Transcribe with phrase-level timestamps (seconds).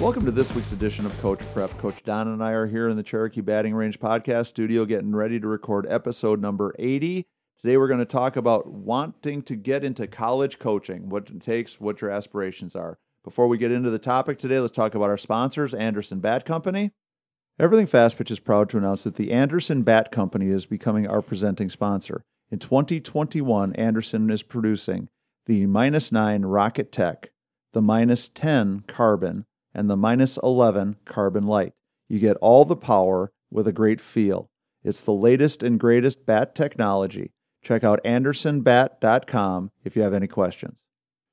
[0.00, 1.76] Welcome to this week's edition of Coach Prep.
[1.78, 5.40] Coach Don and I are here in the Cherokee Batting Range podcast studio getting ready
[5.40, 7.26] to record episode number 80.
[7.60, 11.80] Today we're going to talk about wanting to get into college coaching, what it takes,
[11.80, 12.96] what your aspirations are.
[13.24, 16.92] Before we get into the topic today, let's talk about our sponsors, Anderson Bat Company.
[17.58, 21.20] Everything Fast Pitch is proud to announce that the Anderson Bat Company is becoming our
[21.20, 22.22] presenting sponsor.
[22.52, 25.08] In 2021, Anderson is producing
[25.46, 27.30] the minus 9 Rocket Tech,
[27.72, 29.44] the minus 10 Carbon,
[29.74, 31.74] and the minus 11 Carbon Light.
[32.08, 34.50] You get all the power with a great feel.
[34.82, 37.32] It's the latest and greatest bat technology.
[37.62, 40.76] Check out andersonbat.com if you have any questions.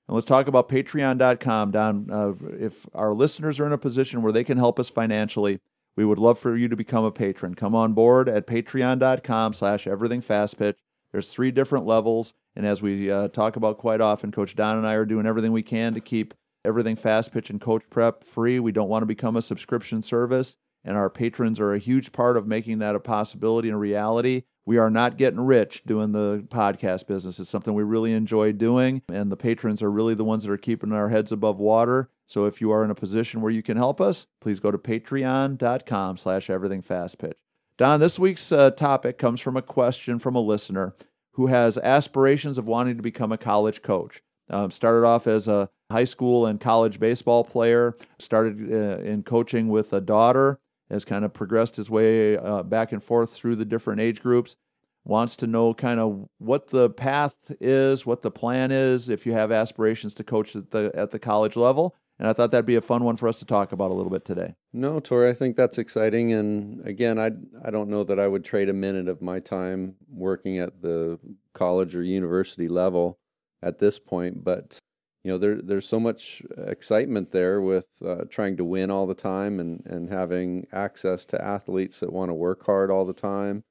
[0.07, 1.71] And let's talk about patreon.com.
[1.71, 5.59] Don, uh, if our listeners are in a position where they can help us financially,
[5.95, 7.55] we would love for you to become a patron.
[7.55, 10.75] Come on board at patreon.com slash everythingfastpitch.
[11.11, 12.33] There's three different levels.
[12.55, 15.51] And as we uh, talk about quite often, Coach Don and I are doing everything
[15.51, 16.33] we can to keep
[16.65, 18.59] everything fast pitch and coach prep free.
[18.59, 20.55] We don't want to become a subscription service.
[20.83, 24.43] And our patrons are a huge part of making that a possibility and a reality.
[24.65, 27.39] We are not getting rich doing the podcast business.
[27.39, 29.01] It's something we really enjoy doing.
[29.09, 32.09] And the patrons are really the ones that are keeping our heads above water.
[32.27, 34.77] So if you are in a position where you can help us, please go to
[34.77, 37.33] patreon.com slash everythingfastpitch.
[37.77, 40.95] Don, this week's uh, topic comes from a question from a listener
[41.33, 44.21] who has aspirations of wanting to become a college coach.
[44.49, 49.67] Um, started off as a high school and college baseball player, started uh, in coaching
[49.67, 53.65] with a daughter, has kind of progressed his way uh, back and forth through the
[53.65, 54.55] different age groups.
[55.03, 59.33] Wants to know kind of what the path is, what the plan is, if you
[59.33, 61.95] have aspirations to coach at the at the college level.
[62.17, 64.09] And I thought that'd be a fun one for us to talk about a little
[64.09, 64.55] bit today.
[64.71, 66.31] No, Tori, I think that's exciting.
[66.31, 67.31] And again, I
[67.63, 71.19] I don't know that I would trade a minute of my time working at the
[71.53, 73.19] college or university level
[73.61, 74.43] at this point.
[74.43, 74.79] But
[75.25, 79.15] you know, there there's so much excitement there with uh, trying to win all the
[79.15, 83.63] time and and having access to athletes that want to work hard all the time.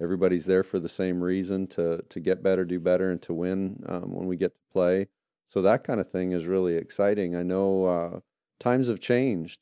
[0.00, 3.84] Everybody's there for the same reason to to get better, do better, and to win
[3.86, 5.08] um, when we get to play.
[5.50, 7.36] So that kind of thing is really exciting.
[7.36, 8.20] I know uh,
[8.58, 9.60] times have changed.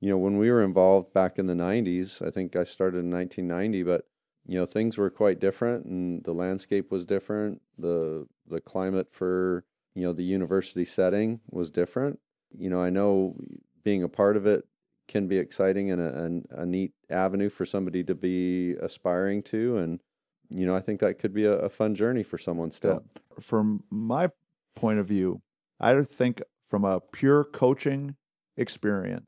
[0.00, 3.10] You know, when we were involved back in the '90s, I think I started in
[3.10, 4.06] 1990, but
[4.46, 7.60] you know things were quite different, and the landscape was different.
[7.76, 9.64] the The climate for
[9.94, 12.18] you know the university setting was different.
[12.56, 13.34] You know i know
[13.82, 14.64] being a part of it
[15.08, 19.78] can be exciting and a, a, a neat avenue for somebody to be aspiring to
[19.78, 20.00] and
[20.50, 23.02] you know i think that could be a, a fun journey for someone still.
[23.02, 23.20] Yeah.
[23.40, 24.28] from my
[24.74, 25.40] point of view
[25.80, 28.16] i think from a pure coaching
[28.56, 29.26] experience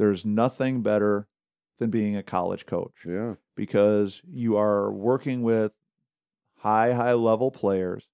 [0.00, 1.26] there's nothing better
[1.78, 3.04] than being a college coach.
[3.06, 3.34] Yeah.
[3.54, 5.72] Because you are working with
[6.58, 8.08] high high level players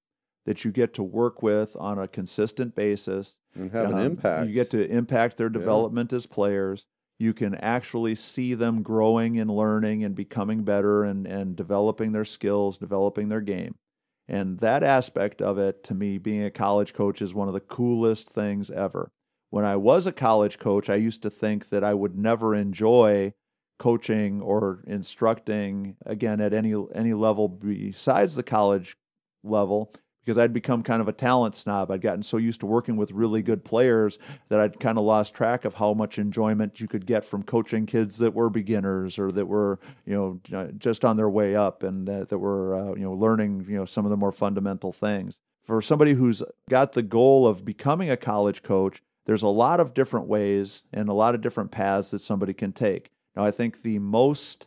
[0.46, 4.48] that you get to work with on a consistent basis and have um, an impact.
[4.48, 6.16] You get to impact their development yeah.
[6.16, 6.86] as players.
[7.18, 12.24] You can actually see them growing and learning and becoming better and, and developing their
[12.24, 13.74] skills, developing their game.
[14.28, 17.60] And that aspect of it, to me, being a college coach is one of the
[17.60, 19.10] coolest things ever.
[19.50, 23.32] When I was a college coach, I used to think that I would never enjoy
[23.78, 28.96] coaching or instructing again at any any level besides the college
[29.44, 29.92] level
[30.26, 31.92] because I'd become kind of a talent snob.
[31.92, 35.34] I'd gotten so used to working with really good players that I'd kind of lost
[35.34, 39.30] track of how much enjoyment you could get from coaching kids that were beginners or
[39.30, 43.04] that were, you know, just on their way up and uh, that were, uh, you
[43.04, 45.38] know, learning, you know, some of the more fundamental things.
[45.62, 49.94] For somebody who's got the goal of becoming a college coach, there's a lot of
[49.94, 53.10] different ways and a lot of different paths that somebody can take.
[53.36, 54.66] Now, I think the most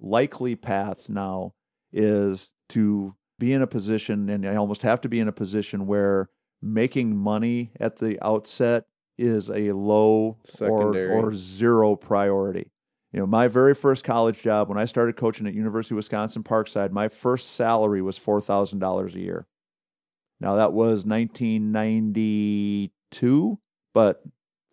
[0.00, 1.52] likely path now
[1.92, 5.86] is to be in a position, and I almost have to be in a position
[5.86, 6.30] where
[6.62, 8.84] making money at the outset
[9.18, 12.70] is a low or, or zero priority.
[13.12, 16.42] You know, my very first college job when I started coaching at University of Wisconsin
[16.42, 19.46] Parkside, my first salary was four thousand dollars a year.
[20.40, 23.58] Now that was 1992,
[23.92, 24.22] but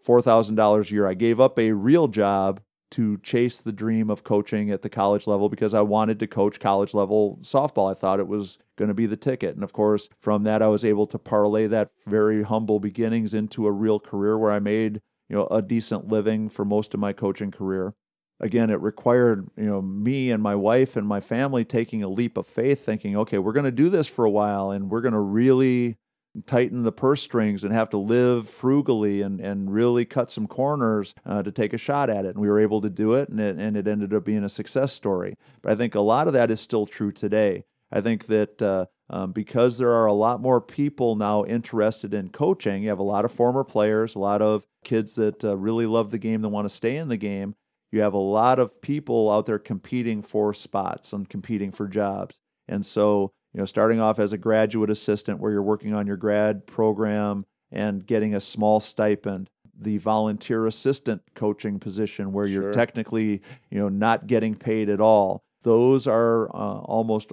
[0.03, 1.07] four thousand dollars a year.
[1.07, 5.25] I gave up a real job to chase the dream of coaching at the college
[5.25, 7.89] level because I wanted to coach college level softball.
[7.89, 9.55] I thought it was going to be the ticket.
[9.55, 13.65] And of course, from that, I was able to parlay that very humble beginnings into
[13.65, 17.13] a real career where I made, you know, a decent living for most of my
[17.13, 17.95] coaching career.
[18.39, 22.37] Again, it required, you know, me and my wife and my family taking a leap
[22.37, 25.13] of faith, thinking, okay, we're going to do this for a while and we're going
[25.13, 25.97] to really
[26.45, 31.13] tighten the purse strings and have to live frugally and, and really cut some corners
[31.25, 32.29] uh, to take a shot at it.
[32.29, 34.49] And we were able to do it and, it, and it ended up being a
[34.49, 35.35] success story.
[35.61, 37.65] But I think a lot of that is still true today.
[37.91, 42.29] I think that uh, um, because there are a lot more people now interested in
[42.29, 42.83] coaching.
[42.83, 46.11] You have a lot of former players, a lot of kids that uh, really love
[46.11, 47.55] the game that want to stay in the game.
[47.91, 52.39] You have a lot of people out there competing for spots and competing for jobs.
[52.69, 56.17] And so, you know, starting off as a graduate assistant where you're working on your
[56.17, 63.41] grad program and getting a small stipend, the volunteer assistant coaching position where you're technically,
[63.69, 65.43] you know, not getting paid at all.
[65.63, 67.31] Those are uh, almost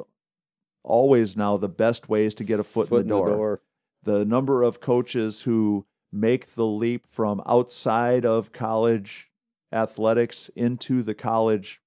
[0.82, 3.62] always now the best ways to get a foot, in, the, door.
[4.02, 9.30] The number of coaches who make the leap from outside of college
[9.72, 11.80] athletics into the college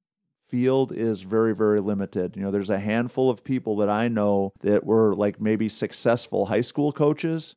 [0.51, 2.35] field is very very limited.
[2.35, 6.45] You know, there's a handful of people that I know that were like maybe successful
[6.45, 7.55] high school coaches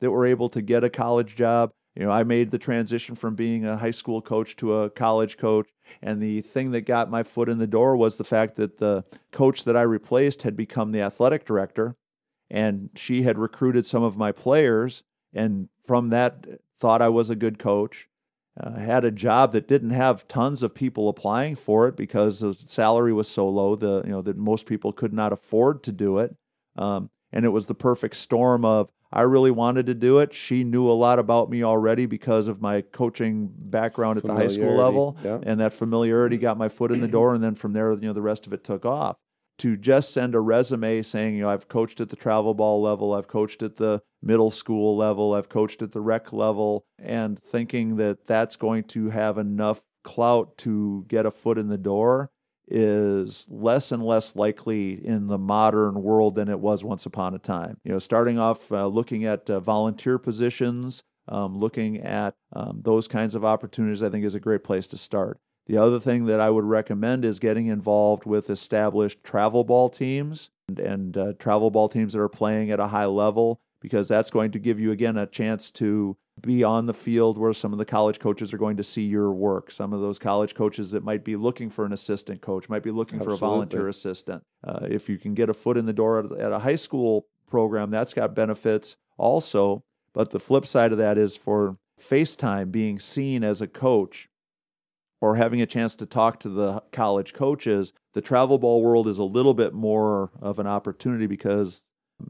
[0.00, 1.70] that were able to get a college job.
[1.94, 5.38] You know, I made the transition from being a high school coach to a college
[5.38, 5.68] coach.
[6.02, 9.04] And the thing that got my foot in the door was the fact that the
[9.30, 11.94] coach that I replaced had become the athletic director.
[12.50, 15.04] And she had recruited some of my players.
[15.32, 16.46] And from that,
[16.80, 18.08] thought I was a good coach.
[18.60, 22.56] Uh, had a job that didn't have tons of people applying for it because the
[22.66, 26.18] salary was so low the you know that most people could not afford to do
[26.18, 26.36] it
[26.76, 30.34] um, and it was the perfect storm of I really wanted to do it.
[30.34, 34.48] She knew a lot about me already because of my coaching background at the high
[34.48, 35.38] school level, yeah.
[35.44, 37.32] and that familiarity got my foot in the door.
[37.32, 39.16] And then from there, you know, the rest of it took off.
[39.58, 43.14] To just send a resume saying, you know, I've coached at the travel ball level,
[43.14, 47.96] I've coached at the middle school level, I've coached at the rec level, and thinking
[47.96, 52.30] that that's going to have enough clout to get a foot in the door
[52.66, 57.38] is less and less likely in the modern world than it was once upon a
[57.38, 57.76] time.
[57.84, 63.08] You know, starting off uh, looking at uh, volunteer positions, um, looking at um, those
[63.08, 65.38] kinds of opportunities, I think is a great place to start.
[65.66, 70.50] The other thing that I would recommend is getting involved with established travel ball teams
[70.68, 74.30] and, and uh, travel ball teams that are playing at a high level because that's
[74.30, 77.78] going to give you again a chance to be on the field where some of
[77.78, 79.70] the college coaches are going to see your work.
[79.70, 82.90] Some of those college coaches that might be looking for an assistant coach, might be
[82.90, 84.42] looking for a volunteer assistant.
[84.66, 87.26] Uh, if you can get a foot in the door at, at a high school
[87.46, 89.84] program, that's got benefits also.
[90.14, 94.30] But the flip side of that is for FaceTime being seen as a coach
[95.20, 99.18] or having a chance to talk to the college coaches, the travel ball world is
[99.18, 101.84] a little bit more of an opportunity because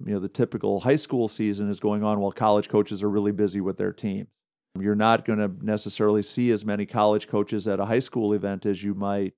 [0.07, 3.33] you know the typical high school season is going on while college coaches are really
[3.33, 4.29] busy with their teams.
[4.79, 8.67] You're not going to necessarily see as many college coaches at a high school event
[8.67, 9.35] as you might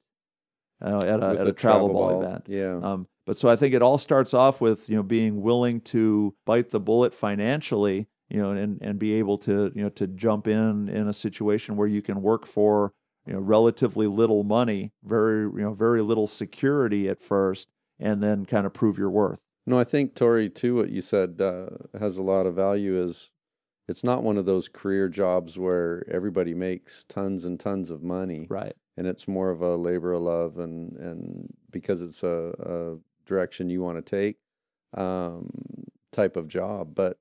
[0.82, 2.46] uh, at a, at a travel, ball, event.
[2.48, 2.78] Yeah.
[2.82, 6.34] Um, but so I think it all starts off with you know being willing to
[6.44, 10.46] bite the bullet financially, you know, and and be able to you know to jump
[10.46, 12.92] in in a situation where you can work for
[13.26, 17.69] you know relatively little money, very you know very little security at first,
[17.99, 19.40] and then kind of prove your worth.
[19.66, 20.76] No, I think Tori too.
[20.76, 23.00] What you said uh, has a lot of value.
[23.02, 23.30] Is
[23.88, 28.46] it's not one of those career jobs where everybody makes tons and tons of money,
[28.48, 28.74] Right.
[28.96, 32.98] and it's more of a labor of love, and and because it's a, a
[33.28, 34.36] direction you want to take,
[34.94, 35.50] um,
[36.12, 36.94] type of job.
[36.94, 37.18] But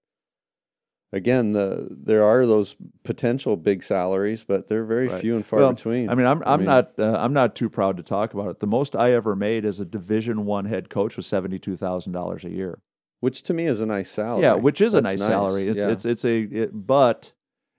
[1.13, 5.21] again, the there are those potential big salaries, but they're very Right.
[5.21, 6.09] few and far Well, between.
[6.09, 8.49] I mean, I'm I I'm mean- not uh, I'm not too proud to talk about
[8.49, 8.59] it.
[8.59, 12.11] The most I ever made as a Division One head coach was seventy two thousand
[12.13, 12.79] dollars a year.
[13.21, 14.43] which to me is a nice salary.
[14.43, 15.67] Yeah, which is a That's nice, salary.
[15.67, 15.89] It's yeah.
[15.89, 17.33] it's it's a it, but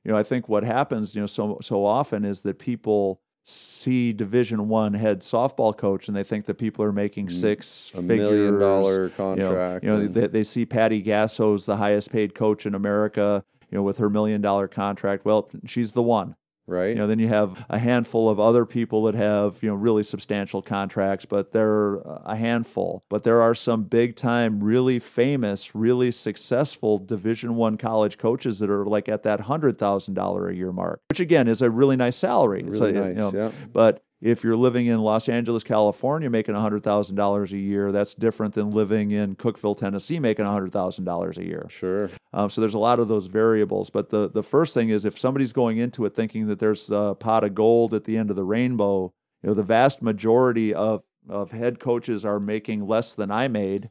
[0.05, 4.13] you know I think what happens you know so so often is that people see
[4.13, 7.99] Division One head softball coach and they think that people are making Mm, six a
[7.99, 9.81] figures, million dollar you know.
[9.83, 13.45] You know, they, they see Patty Gasso's the highest paid coach in America.
[13.71, 15.25] You know, with her million dollar contract.
[15.25, 16.37] Well, she's the one.
[16.67, 16.89] Right?
[16.89, 20.03] You know, then you have a handful of other people that have, you know, really
[20.03, 23.05] substantial contracts, but they're uh, a handful.
[23.09, 28.71] But there are some big time, really famous, really successful Division One college coaches that
[28.71, 31.97] are like at that hundred thousand dollar a year mark, which again is a really
[31.97, 32.63] nice salary.
[32.63, 33.09] Really a- nice.
[33.09, 33.51] you know, yeah.
[33.73, 38.15] But if you're living in Los Angeles, California, making hundred thousand dollars a year, that's
[38.15, 41.67] different than living in Cookeville, Tennessee, making hundred thousand dollars a year.
[41.69, 42.11] Sure.
[42.33, 43.91] Um, so there's a lot of those variables.
[43.91, 47.17] But the, the first thing is if somebody's going into it thinking that there's a
[47.19, 51.03] pot of gold at the end of the rainbow, you know, the vast majority of,
[51.29, 53.91] of head coaches are making less than I made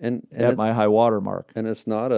[0.00, 1.50] And and, at it- my high water mark.
[1.56, 2.16] and it's not a,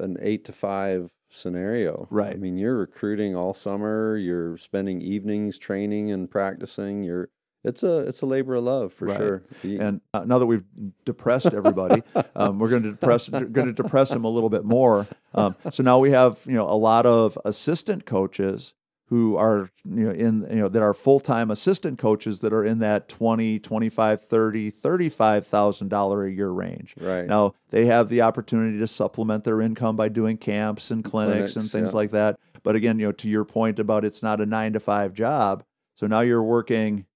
[0.00, 2.06] a an eight to five scenario.
[2.10, 2.32] Right.
[2.32, 4.16] I mean, you're recruiting all summer.
[4.16, 7.02] You're spending evenings training and practicing.
[7.02, 7.30] You're
[7.62, 9.16] it's a it's a labor of love for Right.
[9.16, 9.42] sure.
[9.62, 10.64] And uh, now that we've
[11.06, 12.02] depressed everybody,
[12.36, 15.06] um, we're going to depress going to depress them a little bit more.
[15.34, 18.74] Um, so now we have you know a lot of assistant coaches
[19.08, 22.78] who are you know in you know that are full-time assistant coaches that are in
[22.78, 27.26] that 20 25 30 35000 dollar a year range Right.
[27.26, 31.56] now they have the opportunity to supplement their income by doing camps and clinics, Clinics,
[31.56, 31.96] and things yeah.
[31.96, 34.80] like that but again you know to your point about it's not a 9 to
[34.80, 37.06] 5 job so now you're working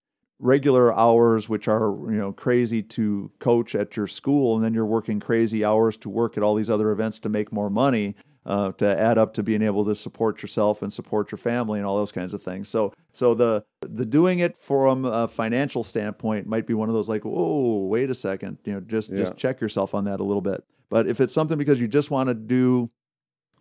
[0.41, 4.87] regular hours which are you know crazy to coach at your school and then you're
[4.87, 8.15] working crazy hours to work at all these other events to make more money
[8.47, 11.87] uh, to add up to being able to support yourself and support your family and
[11.87, 16.47] all those kinds of things so so the the doing it from a financial standpoint
[16.47, 19.19] might be one of those like oh, wait a second you know just Yeah.
[19.19, 22.11] just check yourself on that a little bit but if it's something because you just
[22.11, 22.91] want to do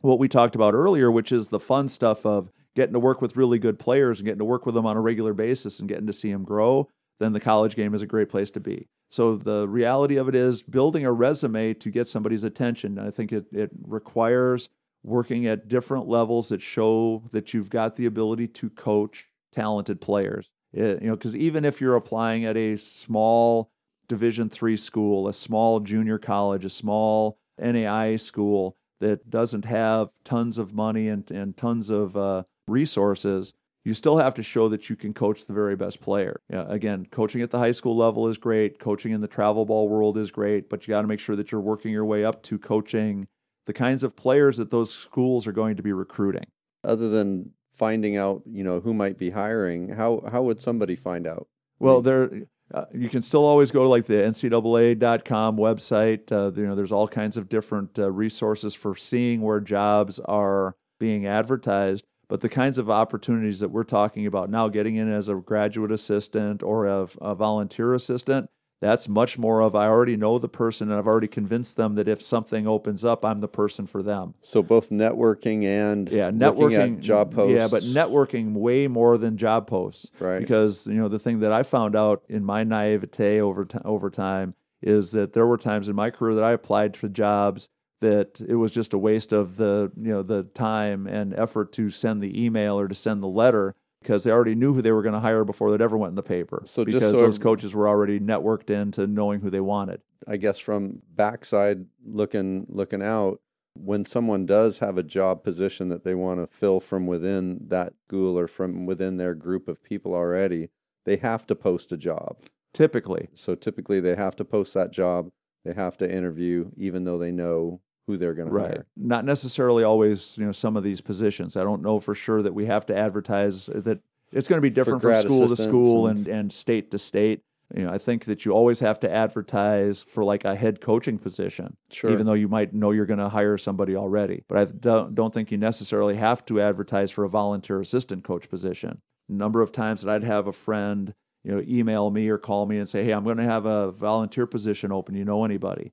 [0.01, 3.36] what we talked about earlier, which is the fun stuff of getting to work with
[3.36, 6.07] really good players and getting to work with them on a regular basis and getting
[6.07, 6.88] to see them grow,
[7.19, 8.88] then the college game is a great place to be.
[9.09, 12.99] So the reality of it is building a resume to get somebody's attention.
[12.99, 14.69] I think it, it requires
[15.03, 20.49] working at different levels that show that you've got the ability to coach talented players.
[20.73, 23.71] It- you know, because even if you're applying at a small
[24.09, 30.57] Division three school, a small junior college, a small NAIA school that doesn't have tons
[30.57, 33.53] of money and, and tons of uh, resources,
[33.88, 36.41] you still have to show that you can coach the very best player.
[36.50, 38.79] Yeah, again, coaching at the high school level is great.
[38.79, 41.53] Coaching in the travel ball world is great, but you got to make sure that
[41.53, 43.29] you're working your way up to coaching
[43.65, 46.44] the kinds of players that those schools are going to be recruiting.
[46.84, 51.25] Other than finding out, you know, who might be hiring, how how would somebody find
[51.25, 51.48] out?
[51.79, 52.41] Well, there
[52.74, 56.29] uh, you can still always go to like the NCAA.com website.
[56.29, 60.75] Uh, you know, there's all kinds of different uh, resources for seeing where jobs are
[61.00, 62.03] being advertised.
[62.29, 65.91] But the kinds of opportunities that we're talking about now, getting in as a graduate
[65.91, 70.91] assistant or a, a volunteer assistant, that's much more of I already know the person
[70.91, 74.36] and I've already convinced them that if something opens up, I'm the person for them.
[74.41, 77.55] So both networking and Yeah, networking at job posts.
[77.55, 80.12] Yeah, but networking way more than job posts.
[80.19, 80.39] Right.
[80.39, 84.10] Because you know the thing that I found out in my naivete over t- over
[84.12, 87.69] time is that there were times in my career that I applied for jobs
[88.01, 91.89] that it was just a waste of the you know the time and effort to
[91.89, 95.01] send the email or to send the letter because they already knew who they were
[95.01, 96.62] going to hire before that ever went in the paper.
[96.66, 100.01] So just because so those coaches were already networked into knowing who they wanted.
[100.27, 103.42] I guess from backside looking looking out,
[103.74, 107.94] when someone does have a job position that they want to fill from within that
[108.08, 110.70] school or from within their group of people already,
[111.06, 112.38] they have to post a job.
[112.74, 115.32] Typically, So typically they have to post that job.
[115.66, 118.67] They have to interview, even though they know who they're going to right.
[118.71, 118.85] hire.
[118.95, 121.55] not necessarily always you know some of these positions.
[121.55, 123.99] I don't know for sure that we have to advertise uh, that
[124.31, 127.41] it's going to be different from school to school and- and, state to state.
[127.75, 131.19] You know i think that you always have to advertise for like a head coaching
[131.19, 132.11] position Sure.
[132.11, 134.45] even though you might know you're going to hire somebody already.
[134.47, 138.49] But i don't, don't think you necessarily have to advertise for a volunteer assistant coach
[138.49, 139.01] position.
[139.27, 142.77] Number of times that i'd have a friend you know email me or call me
[142.77, 145.15] and say hey i'm going to have a volunteer position open.
[145.15, 145.91] You know anybody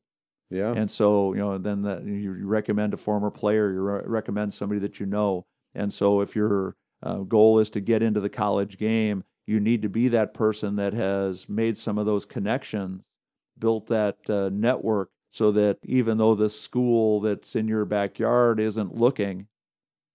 [0.51, 0.73] yeah.
[0.73, 4.81] and so, you know, then that you recommend a former player, you re- recommend somebody
[4.81, 5.47] that you know.
[5.75, 9.83] And so, if your uh, goal is to get into the college game, you need
[9.83, 13.03] to be that person that has made some of those connections,
[13.59, 18.95] built that uh, network, so that even though the school that's in your backyard isn't
[18.95, 19.49] looking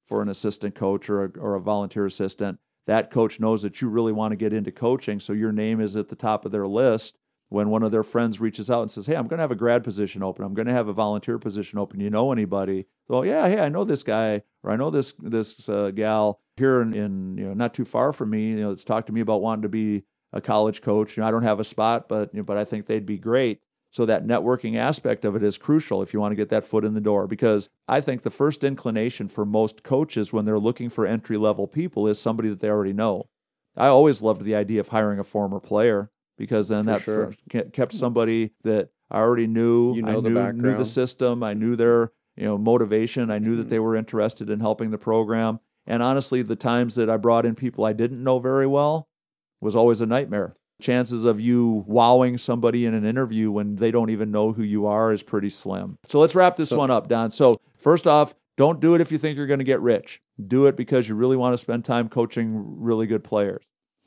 [0.08, 2.58] for an assistant coach or a, or a volunteer assistant,
[2.88, 5.20] that coach knows that you really want to get into coaching.
[5.20, 7.18] So your name is at the top of their list
[7.50, 9.56] when one of their friends reaches out and says, "Hey, I'm going to have a
[9.56, 10.46] grad position open.
[10.46, 12.00] I'm going to have a volunteer position open.
[12.00, 15.68] You know anybody?" Well, yeah, hey, I know this guy or I know this this
[15.68, 18.50] uh, gal here in, in you know not too far from me.
[18.50, 21.18] You know, that's talked to me about wanting to be a college coach.
[21.18, 23.18] You know, I don't have a spot, but you know, but I think they'd be
[23.18, 23.62] great.
[23.92, 26.86] So that networking aspect of it is crucial if you want to get that foot
[26.86, 30.90] in the door because I think the first inclination for most coaches when they're looking
[30.90, 33.26] for entry level people is somebody that they already know.
[33.76, 37.66] I always loved the idea of hiring a former player because then For that sure.
[37.72, 39.94] kept somebody that I already knew.
[39.94, 41.44] You I know the knew, knew the system.
[41.44, 43.30] I knew their you know motivation.
[43.30, 43.70] I knew that mm-hmm.
[43.70, 45.60] they were interested in helping the program.
[45.86, 49.10] And honestly, the times that I brought in people I didn't know very well
[49.60, 50.54] was always a nightmare.
[50.82, 54.86] Chances of you wowing somebody in an interview when they don't even know who you
[54.86, 55.98] are is pretty slim.
[56.08, 57.32] So let's wrap this So- one up, Don.
[57.32, 60.22] So first off, don't do it if you think you're going to get rich.
[60.46, 63.64] Do it because you really want to spend time coaching really good players.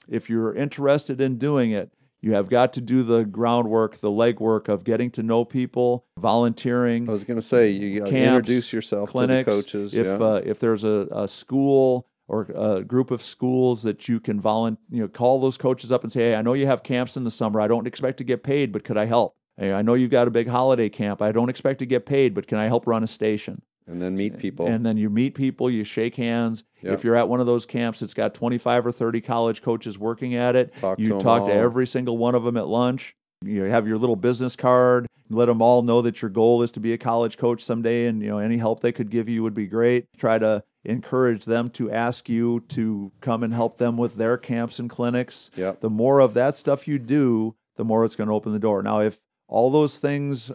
[0.09, 1.91] If you're interested in doing it,
[2.23, 7.09] you have got to do the groundwork, the legwork of getting to know people, volunteering,
[7.09, 9.45] I was going to say you camps, introduce yourself clinics.
[9.45, 9.95] to the coaches.
[9.95, 10.25] If yeah.
[10.25, 14.83] uh, if there's a, a school or a group of schools that you can volunteer,
[14.88, 17.25] you know, call those coaches up and say, "Hey, I know you have camps in
[17.25, 17.61] the summer.
[17.61, 19.35] I don't expect to get paid, but could I help?
[19.57, 21.21] Hey, I know you've got a big holiday camp.
[21.21, 24.17] I don't expect to get paid, but can I help run a station?" And then
[24.17, 24.67] meet people.
[24.67, 26.65] And then you meet people, you shake hands.
[26.83, 26.95] Yep.
[26.95, 30.35] If you're at one of those camps, it's got 25 or 30 college coaches working
[30.35, 30.77] at it.
[30.77, 33.15] Talk you to talk to every single one of them at lunch.
[33.45, 35.07] You have your little business card.
[35.29, 38.23] Let them all know that your goal is to be a college coach someday, and
[38.23, 40.07] you know any help they could give you would be great.
[40.17, 44.79] Try to encourage them to ask you to come and help them with their camps
[44.79, 45.51] and clinics.
[45.57, 45.81] Yep.
[45.81, 48.83] The more of that stuff you do, the more it's going to open the door.
[48.83, 50.51] Now, if all those things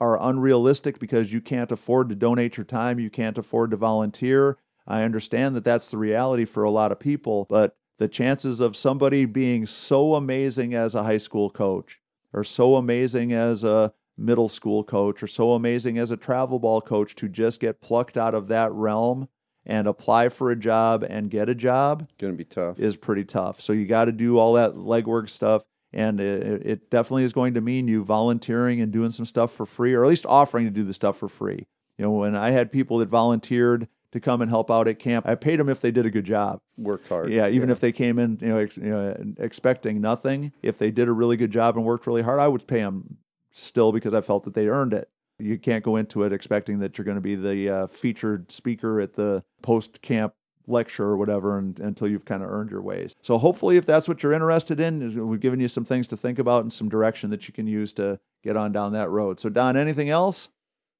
[0.00, 4.58] are unrealistic because you can't afford to donate your time, you can't afford to volunteer.
[4.86, 8.76] I understand that that's the reality for a lot of people, but the chances of
[8.76, 12.00] somebody being so amazing as a high school coach,
[12.32, 16.80] or so amazing as a middle school coach, or so amazing as a travel ball
[16.80, 19.28] coach to just get plucked out of that realm
[19.64, 22.80] and apply for a job and get a job Going to be tough.
[22.80, 23.60] is pretty tough.
[23.60, 25.62] So you got to do all that legwork stuff.
[25.92, 29.66] And it, it definitely is going to mean you volunteering and doing some stuff for
[29.66, 31.66] free, or at least offering to do the stuff for free.
[31.98, 35.26] You know, when I had people that volunteered to come and help out at camp,
[35.26, 36.60] I paid them if they did a good job.
[36.76, 37.30] Worked hard.
[37.30, 40.90] Yeah, even if they came in, you know, ex, you know, expecting nothing, if they
[40.90, 43.18] did a really good job and worked really hard, I would pay them
[43.52, 45.08] still because I felt that they earned it.
[45.38, 49.00] You can't go into it expecting that you're going to be the uh, featured speaker
[49.00, 50.34] at the post camp
[50.66, 53.14] lecture or whatever and, until you've kind of earned your ways.
[53.22, 56.38] So hopefully, if that's what you're interested in, we've given you some things to think
[56.38, 59.40] about and some direction that you can use to get on down that road.
[59.40, 60.48] So Don, anything else?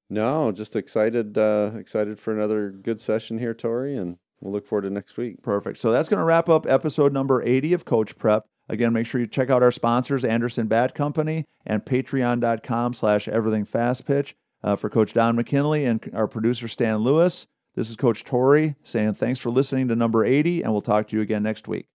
[0.09, 1.37] No, just excited.
[1.37, 5.41] Uh, excited for another good session here, Tori, and we'll look forward to next week.
[5.41, 5.77] Perfect.
[5.77, 8.45] So that's going to wrap up episode number 80 of Coach Prep.
[8.69, 13.65] Again, make sure you check out our sponsors, Anderson Bat Company and patreon.com slash everything
[13.65, 17.47] fast pitch uh, for Coach Don McKinley and our producer, Stan Lewis.
[17.75, 21.15] This is Coach Tori saying thanks for listening to number 80, and we'll talk to
[21.15, 21.87] you again next week.